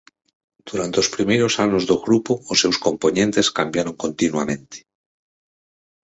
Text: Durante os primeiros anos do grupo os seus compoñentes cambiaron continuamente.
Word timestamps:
Durante 0.69 0.97
os 1.03 1.11
primeiros 1.15 1.53
anos 1.65 1.83
do 1.89 1.97
grupo 2.05 2.31
os 2.51 2.57
seus 2.61 2.77
compoñentes 2.85 3.47
cambiaron 3.57 3.95
continuamente. 4.03 4.77